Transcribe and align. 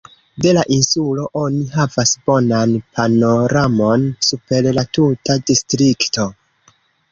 De 0.43 0.51
la 0.57 0.61
insulo 0.75 1.25
oni 1.41 1.61
havas 1.73 2.13
bonan 2.31 2.73
panoramon 2.97 4.09
super 4.31 4.73
la 4.81 4.87
tuta 4.99 5.39
distrikto. 5.53 6.29